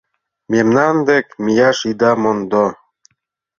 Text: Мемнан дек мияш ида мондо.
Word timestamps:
Мемнан 0.51 0.95
дек 1.09 1.25
мияш 1.43 1.79
ида 1.89 2.11
мондо. 2.21 2.65